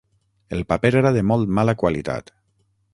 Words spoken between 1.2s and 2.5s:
molt mala qualitat.